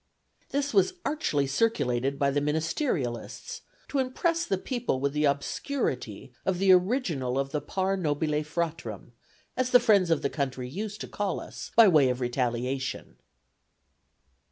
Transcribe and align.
This 0.49 0.73
was 0.73 0.95
archly 1.05 1.45
circulated 1.45 2.17
by 2.17 2.31
the 2.31 2.41
ministerialists, 2.41 3.61
to 3.89 3.99
impress 3.99 4.45
the 4.47 4.57
people 4.57 4.99
with 4.99 5.13
the 5.13 5.25
obscurity 5.25 6.33
of 6.43 6.57
the 6.57 6.71
original 6.71 7.37
of 7.37 7.51
the 7.51 7.61
par 7.61 7.95
nobile 7.95 8.43
fratrum, 8.43 9.11
as 9.55 9.69
the 9.69 9.79
friends 9.79 10.09
of 10.09 10.23
the 10.23 10.27
country 10.31 10.67
used, 10.67 11.01
to 11.01 11.07
call 11.07 11.39
us, 11.39 11.69
by 11.75 11.87
way 11.87 12.09
of 12.09 12.19
retaliation." 12.19 13.17